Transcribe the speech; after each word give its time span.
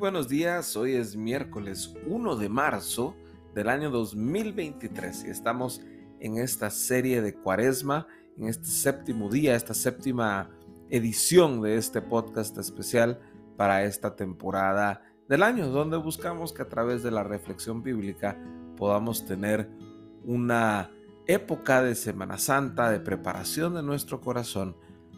buenos 0.00 0.28
días, 0.28 0.78
hoy 0.78 0.94
es 0.94 1.14
miércoles 1.14 1.94
1 2.06 2.36
de 2.36 2.48
marzo 2.48 3.14
del 3.54 3.68
año 3.68 3.90
2023 3.90 5.26
y 5.26 5.28
estamos 5.28 5.82
en 6.20 6.38
esta 6.38 6.70
serie 6.70 7.20
de 7.20 7.34
cuaresma, 7.34 8.06
en 8.38 8.48
este 8.48 8.64
séptimo 8.64 9.28
día, 9.28 9.54
esta 9.54 9.74
séptima 9.74 10.48
edición 10.88 11.60
de 11.60 11.76
este 11.76 12.00
podcast 12.00 12.56
especial 12.56 13.20
para 13.58 13.84
esta 13.84 14.16
temporada 14.16 15.02
del 15.28 15.42
año, 15.42 15.68
donde 15.68 15.98
buscamos 15.98 16.54
que 16.54 16.62
a 16.62 16.68
través 16.70 17.02
de 17.02 17.10
la 17.10 17.22
reflexión 17.22 17.82
bíblica 17.82 18.38
podamos 18.78 19.26
tener 19.26 19.68
una 20.24 20.90
época 21.26 21.82
de 21.82 21.94
Semana 21.94 22.38
Santa, 22.38 22.90
de 22.90 23.00
preparación 23.00 23.74
de 23.74 23.82
nuestro 23.82 24.22
corazón 24.22 24.74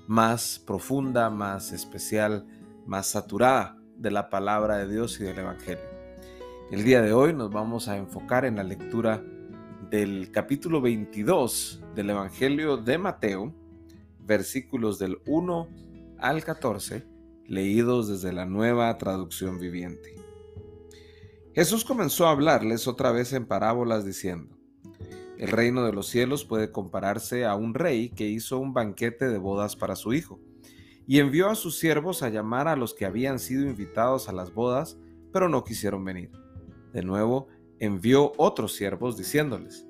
más 0.08 0.58
profunda, 0.58 1.30
más 1.30 1.70
especial, 1.70 2.48
más 2.84 3.06
saturada 3.06 3.78
de 3.96 4.10
la 4.10 4.30
palabra 4.30 4.78
de 4.78 4.88
Dios 4.92 5.20
y 5.20 5.24
del 5.24 5.38
Evangelio. 5.38 5.84
El 6.70 6.84
día 6.84 7.02
de 7.02 7.12
hoy 7.12 7.32
nos 7.32 7.50
vamos 7.50 7.88
a 7.88 7.96
enfocar 7.96 8.44
en 8.44 8.56
la 8.56 8.64
lectura 8.64 9.22
del 9.90 10.30
capítulo 10.30 10.80
22 10.80 11.82
del 11.94 12.10
Evangelio 12.10 12.76
de 12.76 12.98
Mateo, 12.98 13.54
versículos 14.20 14.98
del 14.98 15.18
1 15.26 15.68
al 16.18 16.44
14, 16.44 17.06
leídos 17.46 18.08
desde 18.08 18.32
la 18.32 18.46
nueva 18.46 18.96
traducción 18.98 19.58
viviente. 19.58 20.14
Jesús 21.54 21.84
comenzó 21.84 22.26
a 22.26 22.30
hablarles 22.30 22.88
otra 22.88 23.12
vez 23.12 23.32
en 23.32 23.46
parábolas 23.46 24.04
diciendo, 24.04 24.56
el 25.38 25.48
reino 25.48 25.84
de 25.84 25.92
los 25.92 26.06
cielos 26.06 26.44
puede 26.44 26.70
compararse 26.70 27.44
a 27.44 27.54
un 27.54 27.74
rey 27.74 28.08
que 28.08 28.28
hizo 28.28 28.58
un 28.58 28.72
banquete 28.72 29.28
de 29.28 29.38
bodas 29.38 29.76
para 29.76 29.96
su 29.96 30.14
hijo 30.14 30.40
y 31.06 31.18
envió 31.18 31.50
a 31.50 31.54
sus 31.54 31.78
siervos 31.78 32.22
a 32.22 32.28
llamar 32.28 32.68
a 32.68 32.76
los 32.76 32.94
que 32.94 33.06
habían 33.06 33.38
sido 33.38 33.62
invitados 33.62 34.28
a 34.28 34.32
las 34.32 34.52
bodas, 34.54 34.98
pero 35.32 35.48
no 35.48 35.64
quisieron 35.64 36.04
venir. 36.04 36.30
De 36.92 37.02
nuevo, 37.02 37.48
envió 37.78 38.32
otros 38.36 38.74
siervos 38.74 39.16
diciéndoles, 39.16 39.86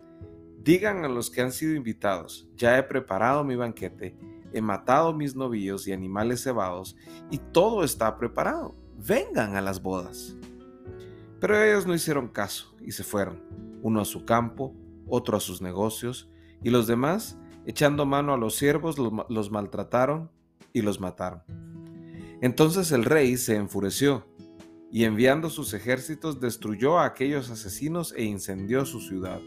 digan 0.63 1.05
a 1.05 1.09
los 1.09 1.31
que 1.31 1.43
han 1.43 1.53
sido 1.53 1.75
invitados, 1.75 2.49
ya 2.57 2.79
he 2.79 2.83
preparado 2.83 3.45
mi 3.45 3.57
banquete, 3.57 4.17
he 4.53 4.63
matado 4.63 5.13
mis 5.13 5.35
novillos 5.35 5.87
y 5.89 5.93
animales 5.93 6.43
cebados, 6.43 6.97
y 7.31 7.39
todo 7.39 7.85
está 7.85 8.17
preparado, 8.17 8.75
vengan 8.97 9.57
a 9.57 9.61
las 9.61 9.83
bodas. 9.83 10.37
Pero 11.41 11.61
ellos 11.61 11.87
no 11.87 11.95
hicieron 11.95 12.29
caso 12.29 12.75
y 12.81 12.93
se 12.93 13.03
fueron, 13.03 13.43
uno 13.83 14.01
a 14.01 14.05
su 14.05 14.25
campo, 14.25 14.75
otro 15.09 15.37
a 15.37 15.41
sus 15.41 15.61
negocios, 15.61 16.31
y 16.63 16.71
los 16.71 16.87
demás, 16.87 17.37
echando 17.67 18.07
mano 18.07 18.33
a 18.33 18.39
los 18.39 18.55
siervos, 18.55 18.97
los 18.99 19.51
maltrataron 19.51 20.31
y 20.73 20.83
los 20.83 21.01
mataron. 21.01 21.43
Entonces 22.41 22.91
el 22.93 23.05
rey 23.05 23.37
se 23.37 23.57
enfureció 23.57 24.27
y 24.91 25.05
enviando 25.05 25.49
sus 25.49 25.73
ejércitos 25.75 26.41
destruyó 26.41 26.99
a 26.99 27.07
aquellos 27.07 27.51
asesinos 27.51 28.13
e 28.17 28.25
incendió 28.25 28.85
su 28.85 29.01
ciudad. 29.01 29.41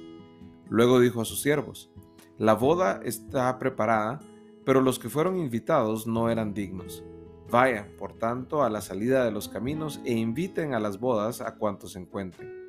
Luego 0.69 0.99
dijo 0.99 1.21
a 1.21 1.25
sus 1.25 1.41
siervos, 1.41 1.91
la 2.37 2.53
boda 2.53 2.99
está 3.03 3.57
preparada, 3.59 4.19
pero 4.65 4.81
los 4.81 4.97
que 4.97 5.09
fueron 5.09 5.37
invitados 5.37 6.07
no 6.07 6.29
eran 6.29 6.53
dignos. 6.53 7.03
Vayan, 7.51 7.95
por 7.97 8.13
tanto, 8.13 8.63
a 8.63 8.69
la 8.69 8.81
salida 8.81 9.23
de 9.23 9.31
los 9.31 9.47
caminos 9.47 10.01
e 10.03 10.13
inviten 10.13 10.73
a 10.73 10.79
las 10.79 10.99
bodas 10.99 11.41
a 11.41 11.55
cuantos 11.55 11.95
encuentren. 11.95 12.64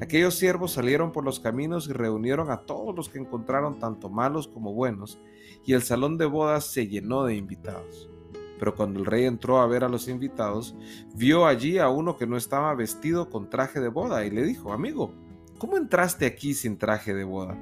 Aquellos 0.00 0.34
siervos 0.34 0.72
salieron 0.72 1.12
por 1.12 1.24
los 1.24 1.38
caminos 1.38 1.88
y 1.88 1.92
reunieron 1.92 2.50
a 2.50 2.62
todos 2.62 2.94
los 2.96 3.08
que 3.08 3.18
encontraron 3.18 3.78
tanto 3.78 4.08
malos 4.08 4.48
como 4.48 4.72
buenos, 4.72 5.20
y 5.64 5.72
el 5.72 5.82
salón 5.82 6.18
de 6.18 6.26
bodas 6.26 6.66
se 6.66 6.88
llenó 6.88 7.24
de 7.24 7.36
invitados. 7.36 8.10
Pero 8.58 8.74
cuando 8.74 8.98
el 8.98 9.06
rey 9.06 9.24
entró 9.24 9.60
a 9.60 9.66
ver 9.66 9.84
a 9.84 9.88
los 9.88 10.08
invitados, 10.08 10.74
vio 11.14 11.46
allí 11.46 11.78
a 11.78 11.88
uno 11.88 12.16
que 12.16 12.26
no 12.26 12.36
estaba 12.36 12.74
vestido 12.74 13.30
con 13.30 13.48
traje 13.48 13.80
de 13.80 13.88
boda 13.88 14.24
y 14.24 14.30
le 14.30 14.42
dijo, 14.42 14.72
amigo, 14.72 15.12
¿cómo 15.58 15.76
entraste 15.76 16.26
aquí 16.26 16.54
sin 16.54 16.76
traje 16.76 17.14
de 17.14 17.24
boda? 17.24 17.56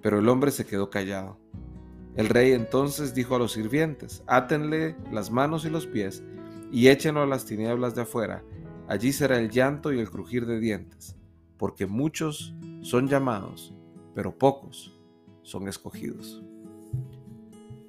Pero 0.00 0.18
el 0.18 0.28
hombre 0.28 0.50
se 0.50 0.64
quedó 0.64 0.88
callado. 0.88 1.38
El 2.16 2.28
rey 2.28 2.52
entonces 2.52 3.14
dijo 3.14 3.36
a 3.36 3.38
los 3.38 3.52
sirvientes, 3.52 4.24
átenle 4.26 4.96
las 5.12 5.30
manos 5.30 5.64
y 5.64 5.70
los 5.70 5.86
pies 5.86 6.22
y 6.72 6.88
échenlo 6.88 7.22
a 7.22 7.26
las 7.26 7.44
tinieblas 7.44 7.94
de 7.94 8.02
afuera, 8.02 8.42
allí 8.88 9.12
será 9.12 9.38
el 9.38 9.50
llanto 9.50 9.92
y 9.92 10.00
el 10.00 10.10
crujir 10.10 10.46
de 10.46 10.58
dientes, 10.58 11.16
porque 11.56 11.86
muchos 11.86 12.54
son 12.82 13.08
llamados, 13.08 13.74
pero 14.14 14.36
pocos 14.36 14.98
son 15.42 15.68
escogidos. 15.68 16.42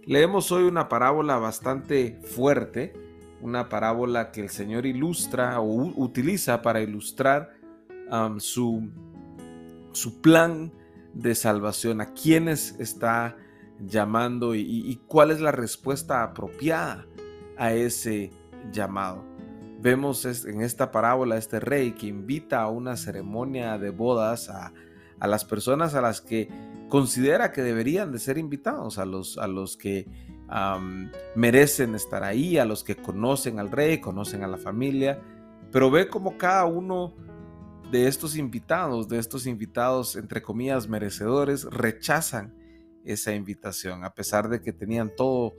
Leemos 0.04 0.52
hoy 0.52 0.64
una 0.64 0.90
parábola 0.90 1.38
bastante 1.38 2.20
fuerte, 2.24 2.94
una 3.42 3.70
parábola 3.70 4.32
que 4.32 4.42
el 4.42 4.50
Señor 4.50 4.86
ilustra 4.86 5.60
o 5.60 5.94
utiliza 5.96 6.62
para 6.62 6.82
ilustrar 6.82 7.54
su, 8.40 8.90
su 9.92 10.22
plan 10.22 10.72
de 11.14 11.36
salvación, 11.36 12.02
a 12.02 12.14
quienes 12.14 12.76
está 12.80 13.38
llamando 13.80 14.56
y, 14.56 15.00
cuál 15.08 15.32
es 15.32 15.40
la 15.40 15.52
respuesta 15.52 16.24
apropiada 16.24 17.06
a 17.58 17.74
ese 17.74 18.32
llamado. 18.72 19.29
Vemos 19.82 20.26
en 20.46 20.62
esta 20.62 20.92
parábola 20.92 21.38
este 21.38 21.60
rey 21.60 21.94
que 21.94 22.08
invita 22.08 22.62
a 22.62 22.70
una 22.70 22.98
ceremonia 22.98 23.78
de 23.78 23.92
bodas 23.92 24.50
a, 24.50 24.74
a 25.20 25.28
las 25.28 25.46
personas 25.46 25.96
a 25.96 26.02
las 26.02 26.22
que 26.22 26.50
considera 26.90 27.52
que 27.52 27.62
deberían 27.62 28.12
de 28.12 28.20
ser 28.20 28.38
invitados, 28.38 28.98
a 28.98 29.06
los, 29.06 29.38
a 29.38 29.48
los 29.48 29.78
que 29.78 30.08
merecen 31.36 31.94
estar 31.94 32.24
ahí, 32.24 32.58
a 32.58 32.66
los 32.66 32.84
que 32.84 32.96
conocen 32.96 33.60
al 33.60 33.70
rey, 33.70 34.02
conocen 34.02 34.44
a 34.44 34.48
la 34.48 34.58
familia, 34.58 35.22
pero 35.72 35.92
ve 35.92 36.10
como 36.10 36.38
cada 36.38 36.66
uno 36.66 37.16
de 37.92 38.08
estos 38.08 38.36
invitados, 38.36 39.08
de 39.08 39.20
estos 39.20 39.46
invitados 39.46 40.16
entre 40.16 40.42
comillas 40.42 40.90
merecedores, 40.90 41.66
rechazan 41.66 42.56
esa 43.06 43.34
invitación, 43.34 44.04
a 44.04 44.14
pesar 44.14 44.50
de 44.50 44.62
que 44.62 44.74
tenían 44.74 45.12
todo 45.16 45.54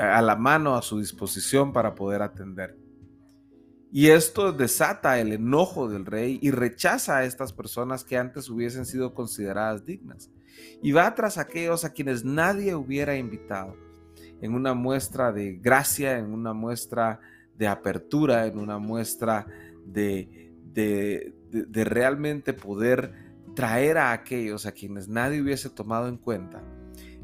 a 0.00 0.22
la 0.22 0.36
mano 0.36 0.76
a 0.76 0.82
su 0.82 1.00
disposición 1.00 1.72
para 1.72 1.94
poder 1.94 2.22
atender. 2.22 2.87
Y 3.90 4.08
esto 4.08 4.52
desata 4.52 5.18
el 5.18 5.32
enojo 5.32 5.88
del 5.88 6.04
rey 6.04 6.38
y 6.42 6.50
rechaza 6.50 7.18
a 7.18 7.24
estas 7.24 7.52
personas 7.52 8.04
que 8.04 8.18
antes 8.18 8.50
hubiesen 8.50 8.84
sido 8.84 9.14
consideradas 9.14 9.84
dignas. 9.86 10.30
Y 10.82 10.92
va 10.92 11.14
tras 11.14 11.38
aquellos 11.38 11.84
a 11.84 11.92
quienes 11.92 12.24
nadie 12.24 12.74
hubiera 12.74 13.16
invitado, 13.16 13.76
en 14.40 14.54
una 14.54 14.74
muestra 14.74 15.32
de 15.32 15.54
gracia, 15.54 16.18
en 16.18 16.32
una 16.32 16.52
muestra 16.52 17.20
de 17.56 17.66
apertura, 17.66 18.46
en 18.46 18.58
una 18.58 18.78
muestra 18.78 19.46
de, 19.86 20.52
de, 20.72 21.34
de, 21.50 21.84
realmente 21.84 22.52
poder 22.52 23.12
traer 23.54 23.98
a 23.98 24.12
aquellos 24.12 24.66
a 24.66 24.72
quienes 24.72 25.08
nadie 25.08 25.40
hubiese 25.40 25.70
tomado 25.70 26.08
en 26.08 26.18
cuenta. 26.18 26.62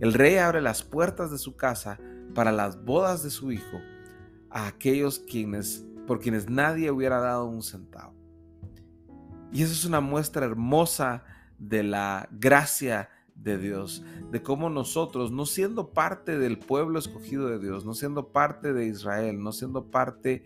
El 0.01 0.13
rey 0.13 0.37
abre 0.37 0.61
las 0.61 0.83
puertas 0.83 1.31
de 1.31 1.39
su 1.39 1.55
casa 1.55 2.01
para 2.35 2.51
las 2.51 2.85
bodas 2.85 3.23
de 3.23 3.31
su 3.31 3.53
hijo 3.53 3.81
a 4.51 4.67
aquellos 4.67 5.21
quienes 5.21 5.85
por 6.07 6.21
quienes 6.21 6.49
nadie 6.49 6.91
hubiera 6.91 7.19
dado 7.21 7.47
un 7.47 7.63
centavo. 7.63 8.15
Y 9.53 9.63
eso 9.63 9.73
es 9.73 9.85
una 9.85 10.01
muestra 10.01 10.45
hermosa 10.45 11.25
de 11.59 11.83
la 11.83 12.29
gracia 12.33 13.09
de 13.35 13.59
Dios, 13.59 14.05
de 14.31 14.43
cómo 14.43 14.71
nosotros, 14.71 15.33
no 15.33 15.47
siendo 15.47 15.91
parte 15.93 16.39
del 16.39 16.59
pueblo 16.59 16.99
escogido 16.99 17.49
de 17.49 17.59
Dios, 17.59 17.85
no 17.85 17.95
siendo 17.95 18.29
parte 18.29 18.73
de 18.73 18.87
Israel, 18.87 19.43
no 19.43 19.53
siendo 19.53 19.91
parte 19.91 20.45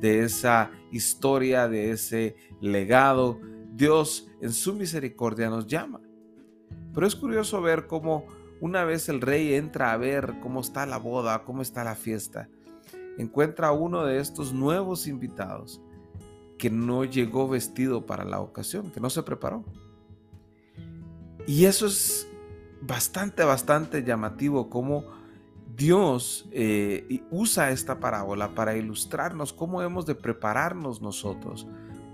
de 0.00 0.24
esa 0.24 0.70
historia, 0.90 1.68
de 1.68 1.90
ese 1.90 2.36
legado, 2.60 3.40
Dios 3.72 4.28
en 4.40 4.52
su 4.52 4.74
misericordia 4.74 5.50
nos 5.50 5.66
llama. 5.66 6.00
Pero 6.92 7.06
es 7.06 7.14
curioso 7.14 7.60
ver 7.62 7.86
cómo 7.86 8.26
una 8.60 8.84
vez 8.84 9.08
el 9.08 9.20
rey 9.20 9.54
entra 9.54 9.92
a 9.92 9.96
ver 9.96 10.34
cómo 10.40 10.60
está 10.60 10.86
la 10.86 10.98
boda, 10.98 11.44
cómo 11.44 11.62
está 11.62 11.84
la 11.84 11.94
fiesta, 11.94 12.48
encuentra 13.18 13.68
a 13.68 13.72
uno 13.72 14.04
de 14.04 14.18
estos 14.18 14.52
nuevos 14.52 15.06
invitados 15.06 15.80
que 16.58 16.70
no 16.70 17.04
llegó 17.04 17.48
vestido 17.48 18.04
para 18.06 18.24
la 18.24 18.40
ocasión, 18.40 18.90
que 18.90 19.00
no 19.00 19.08
se 19.08 19.22
preparó. 19.22 19.64
Y 21.46 21.64
eso 21.64 21.86
es 21.86 22.28
bastante, 22.82 23.44
bastante 23.44 24.02
llamativo 24.04 24.68
cómo 24.68 25.04
Dios 25.74 26.48
eh, 26.52 27.22
usa 27.30 27.70
esta 27.70 28.00
parábola 28.00 28.54
para 28.54 28.76
ilustrarnos 28.76 29.52
cómo 29.52 29.82
hemos 29.82 30.04
de 30.04 30.14
prepararnos 30.14 31.00
nosotros 31.00 31.66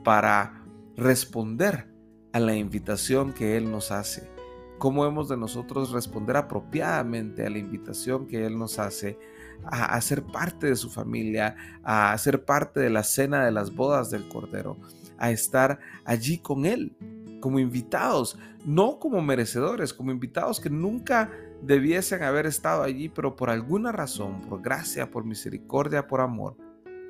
para 0.05 0.65
responder 0.97 1.93
a 2.33 2.39
la 2.39 2.55
invitación 2.55 3.33
que 3.33 3.57
Él 3.57 3.71
nos 3.71 3.91
hace. 3.91 4.31
Cómo 4.79 5.07
hemos 5.07 5.29
de 5.29 5.37
nosotros 5.37 5.91
responder 5.91 6.37
apropiadamente 6.37 7.45
a 7.45 7.51
la 7.51 7.59
invitación 7.59 8.27
que 8.27 8.47
Él 8.47 8.59
nos 8.59 8.79
hace 8.79 9.19
a, 9.65 10.01
ser 10.01 10.23
parte 10.23 10.67
de 10.67 10.77
su 10.77 10.91
familia, 10.91 11.57
a 11.83 12.17
ser 12.19 12.45
parte 12.45 12.81
de 12.81 12.91
la 12.91 13.03
cena 13.03 13.45
de 13.45 13.53
las 13.53 13.75
bodas 13.75 14.11
del 14.11 14.29
Cordero, 14.29 14.77
a 15.19 15.31
estar 15.31 15.79
allí 16.05 16.39
con 16.39 16.67
Él 16.67 16.97
como 17.41 17.59
invitados, 17.59 18.39
no 18.65 18.99
como 18.99 19.23
merecedores, 19.23 19.95
como 19.95 20.11
invitados 20.11 20.61
que 20.61 20.71
nunca 20.71 21.31
debiesen 21.63 22.23
haber 22.23 22.47
estado 22.47 22.83
allí, 22.83 23.09
pero 23.09 23.37
por 23.37 23.51
alguna 23.51 23.93
razón, 23.93 24.41
por 24.43 24.63
gracia, 24.63 25.11
por 25.11 25.25
misericordia, 25.25 26.07
por 26.07 26.21
amor, 26.21 26.57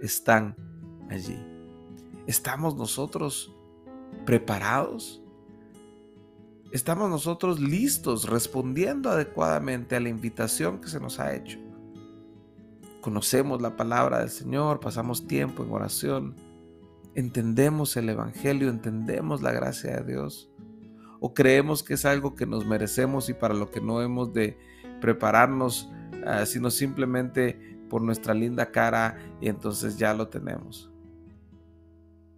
están 0.02 0.56
allí. 1.08 1.38
¿Estamos 2.26 2.76
nosotros 2.76 3.54
preparados? 4.24 5.22
¿Estamos 6.72 7.08
nosotros 7.08 7.60
listos 7.60 8.28
respondiendo 8.28 9.08
adecuadamente 9.08 9.96
a 9.96 10.00
la 10.00 10.08
invitación 10.08 10.80
que 10.80 10.88
se 10.88 11.00
nos 11.00 11.20
ha 11.20 11.34
hecho? 11.34 11.58
Conocemos 13.06 13.62
la 13.62 13.76
palabra 13.76 14.18
del 14.18 14.30
Señor, 14.30 14.80
pasamos 14.80 15.28
tiempo 15.28 15.62
en 15.62 15.70
oración, 15.70 16.34
entendemos 17.14 17.96
el 17.96 18.08
Evangelio, 18.08 18.68
entendemos 18.68 19.42
la 19.42 19.52
gracia 19.52 19.98
de 19.98 20.12
Dios, 20.12 20.50
o 21.20 21.32
creemos 21.32 21.84
que 21.84 21.94
es 21.94 22.04
algo 22.04 22.34
que 22.34 22.46
nos 22.46 22.66
merecemos 22.66 23.28
y 23.28 23.34
para 23.34 23.54
lo 23.54 23.70
que 23.70 23.80
no 23.80 24.02
hemos 24.02 24.32
de 24.32 24.58
prepararnos, 25.00 25.88
ah, 26.26 26.44
sino 26.46 26.68
simplemente 26.68 27.78
por 27.88 28.02
nuestra 28.02 28.34
linda 28.34 28.72
cara 28.72 29.16
y 29.40 29.50
entonces 29.50 29.96
ya 29.98 30.12
lo 30.12 30.26
tenemos. 30.26 30.90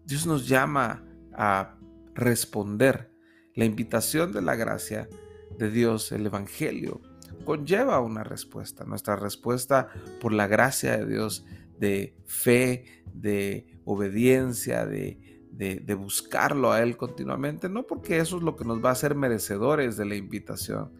Dios 0.05 0.27
nos 0.27 0.47
llama 0.47 1.03
a 1.33 1.79
responder. 2.15 3.11
La 3.55 3.65
invitación 3.65 4.33
de 4.33 4.43
la 4.43 4.55
gracia 4.55 5.09
de 5.57 5.71
Dios, 5.71 6.13
el 6.13 6.27
Evangelio, 6.27 7.01
conlleva 7.49 7.99
una 8.01 8.25
respuesta. 8.25 8.85
Nuestra 8.85 9.17
respuesta 9.17 9.89
por 10.21 10.35
la 10.35 10.47
gracia 10.47 10.99
de 10.99 11.07
Dios 11.07 11.47
de 11.79 12.15
fe, 12.27 12.85
de 13.15 13.81
obediencia, 13.87 14.85
de, 14.85 15.19
de, 15.51 15.95
buscarlo 15.95 16.73
a 16.73 16.83
Él 16.83 16.99
continuamente, 16.99 17.71
no 17.71 17.87
porque 17.87 18.19
eso 18.19 18.37
es 18.37 18.43
lo 18.43 18.55
que 18.55 18.67
nos 18.67 18.85
va 18.85 18.91
a 18.91 18.93
hacer 18.93 19.15
merecedores 19.15 19.97
de 19.97 20.05
la 20.05 20.17
invitación, 20.17 20.93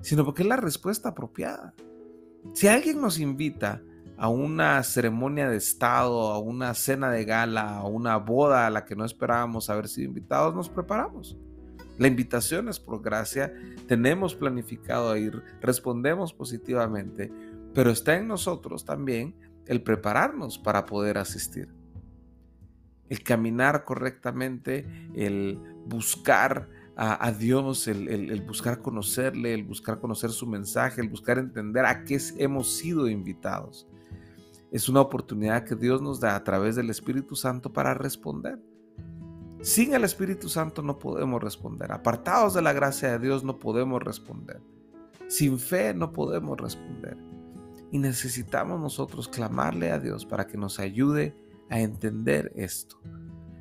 sino 0.00 0.24
porque 0.24 0.42
es 0.42 0.48
la 0.48 0.56
respuesta 0.56 1.08
apropiada. 1.08 1.74
Si 2.54 2.68
alguien 2.68 3.00
nos 3.00 3.18
invita 3.18 3.82
a 4.16 4.28
una 4.28 4.80
ceremonia 4.84 5.50
de 5.50 5.56
Estado, 5.56 6.30
a 6.30 6.38
una 6.38 6.74
cena 6.74 7.10
de 7.10 7.24
gala, 7.24 7.78
a 7.78 7.86
una 7.88 8.18
boda 8.18 8.68
a 8.68 8.70
la 8.70 8.84
que 8.84 8.94
no 8.94 9.04
esperábamos 9.04 9.68
haber 9.68 9.88
sido 9.88 10.06
invitados, 10.06 10.54
nos 10.54 10.68
preparamos. 10.68 11.36
La 11.98 12.06
invitación 12.06 12.68
es 12.68 12.78
por 12.78 13.02
gracia, 13.02 13.52
tenemos 13.88 14.34
planificado 14.34 15.16
ir, 15.16 15.42
respondemos 15.60 16.32
positivamente, 16.32 17.32
pero 17.74 17.90
está 17.90 18.16
en 18.16 18.28
nosotros 18.28 18.84
también 18.84 19.34
el 19.66 19.82
prepararnos 19.82 20.58
para 20.58 20.86
poder 20.86 21.18
asistir. 21.18 21.68
El 23.08 23.22
caminar 23.22 23.84
correctamente, 23.84 24.86
el 25.14 25.58
buscar 25.86 26.68
a, 27.00 27.30
Dios, 27.30 27.86
el, 27.86 28.42
buscar 28.42 28.82
conocerle, 28.82 29.54
el 29.54 29.62
buscar 29.62 30.00
conocer 30.00 30.30
su 30.30 30.48
mensaje, 30.48 31.00
el 31.00 31.08
buscar 31.08 31.38
entender 31.38 31.84
a 31.84 32.04
qué 32.04 32.18
hemos 32.38 32.76
sido 32.76 33.08
invitados. 33.08 33.86
Es 34.72 34.88
una 34.88 35.00
oportunidad 35.00 35.64
que 35.64 35.76
Dios 35.76 36.02
nos 36.02 36.18
da 36.18 36.34
a 36.34 36.42
través 36.42 36.74
del 36.74 36.90
Espíritu 36.90 37.36
Santo 37.36 37.72
para 37.72 37.94
responder. 37.94 38.58
Sin 39.60 39.92
el 39.92 40.04
Espíritu 40.04 40.48
Santo 40.48 40.82
no 40.82 40.98
podemos 40.98 41.42
responder. 41.42 41.90
Apartados 41.90 42.54
de 42.54 42.62
la 42.62 42.72
gracia 42.72 43.10
de 43.12 43.18
Dios 43.18 43.42
no 43.42 43.58
podemos 43.58 44.02
responder. 44.02 44.60
Sin 45.26 45.58
fe 45.58 45.92
no 45.94 46.12
podemos 46.12 46.58
responder. 46.58 47.16
Y 47.90 47.98
necesitamos 47.98 48.80
nosotros 48.80 49.28
clamarle 49.28 49.90
a 49.90 49.98
Dios 49.98 50.24
para 50.24 50.46
que 50.46 50.56
nos 50.56 50.78
ayude 50.78 51.34
a 51.70 51.80
entender 51.80 52.52
esto, 52.54 53.00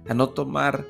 a 0.07 0.13
no 0.13 0.29
tomar 0.29 0.85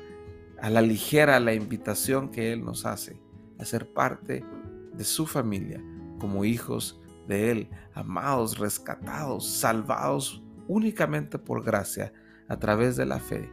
a 0.60 0.70
la 0.70 0.82
ligera 0.82 1.40
la 1.40 1.54
invitación 1.54 2.28
que 2.28 2.52
Él 2.52 2.64
nos 2.64 2.84
hace 2.84 3.20
a 3.58 3.64
ser 3.64 3.92
parte 3.92 4.44
de 4.92 5.04
su 5.04 5.26
familia 5.26 5.82
como 6.20 6.44
hijos 6.44 7.00
de 7.26 7.50
Él, 7.50 7.70
amados, 7.94 8.58
rescatados, 8.58 9.46
salvados 9.46 10.42
únicamente 10.66 11.38
por 11.38 11.64
gracia 11.64 12.12
a 12.48 12.58
través 12.58 12.96
de 12.96 13.06
la 13.06 13.18
fe 13.18 13.50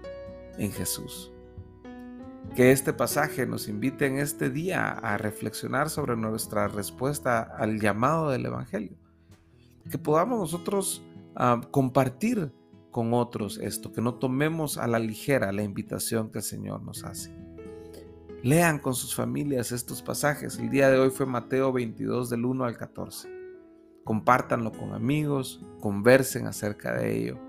en 0.57 0.71
Jesús. 0.71 1.34
Que 2.53 2.71
este 2.71 2.93
pasaje 2.93 3.45
nos 3.45 3.67
invite 3.67 4.05
en 4.05 4.17
este 4.17 4.49
día 4.49 4.89
a 4.89 5.17
reflexionar 5.17 5.89
sobre 5.89 6.15
nuestra 6.15 6.67
respuesta 6.67 7.41
al 7.41 7.79
llamado 7.79 8.29
del 8.29 8.45
Evangelio 8.45 8.97
que 9.89 9.97
podamos 9.97 10.39
nosotros 10.39 11.03
ah, 11.35 11.61
compartir 11.71 12.51
con 12.91 13.13
otros 13.13 13.57
esto, 13.57 13.91
que 13.91 14.01
no 14.01 14.15
tomemos 14.15 14.77
a 14.77 14.87
la 14.87 14.99
ligera 14.99 15.51
la 15.51 15.63
invitación 15.63 16.31
que 16.31 16.39
el 16.39 16.43
Señor 16.43 16.81
nos 16.81 17.03
hace. 17.03 17.35
Lean 18.41 18.79
con 18.79 18.93
sus 18.93 19.15
familias 19.15 19.71
estos 19.71 20.01
pasajes. 20.01 20.59
El 20.59 20.69
día 20.69 20.89
de 20.89 20.99
hoy 20.99 21.09
fue 21.09 21.25
Mateo 21.25 21.73
22 21.73 22.29
del 22.29 22.45
1 22.45 22.63
al 22.63 22.77
14. 22.77 23.27
Compártanlo 24.03 24.71
con 24.71 24.93
amigos, 24.93 25.65
conversen 25.79 26.47
acerca 26.47 26.93
de 26.93 27.17
ello 27.17 27.39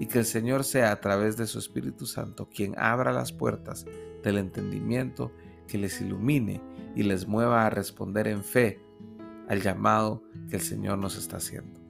y 0.00 0.06
que 0.06 0.18
el 0.18 0.24
Señor 0.24 0.64
sea 0.64 0.90
a 0.90 1.00
través 1.00 1.36
de 1.36 1.46
su 1.46 1.58
Espíritu 1.58 2.04
Santo 2.04 2.48
quien 2.48 2.74
abra 2.78 3.12
las 3.12 3.32
puertas 3.32 3.86
del 4.22 4.38
entendimiento, 4.38 5.32
que 5.66 5.78
les 5.78 6.00
ilumine 6.00 6.60
y 6.96 7.02
les 7.04 7.28
mueva 7.28 7.66
a 7.66 7.70
responder 7.70 8.26
en 8.26 8.42
fe 8.42 8.80
al 9.48 9.62
llamado 9.62 10.22
que 10.48 10.56
el 10.56 10.62
Señor 10.62 10.98
nos 10.98 11.16
está 11.16 11.36
haciendo. 11.36 11.80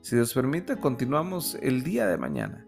Si 0.00 0.16
Dios 0.16 0.32
permite, 0.32 0.76
continuamos 0.76 1.58
el 1.62 1.82
día 1.82 2.06
de 2.06 2.16
mañana. 2.16 2.66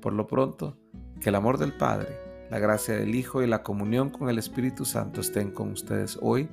Por 0.00 0.12
lo 0.12 0.26
pronto, 0.26 0.78
que 1.20 1.30
el 1.30 1.34
amor 1.34 1.58
del 1.58 1.72
Padre, 1.72 2.08
la 2.50 2.58
gracia 2.58 2.94
del 2.94 3.14
Hijo 3.14 3.42
y 3.42 3.46
la 3.46 3.62
comunión 3.62 4.10
con 4.10 4.28
el 4.28 4.38
Espíritu 4.38 4.84
Santo 4.84 5.20
estén 5.20 5.50
con 5.50 5.72
ustedes 5.72 6.18
hoy 6.20 6.48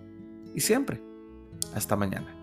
y 0.53 0.61
siempre. 0.61 1.01
Hasta 1.73 1.95
mañana. 1.95 2.34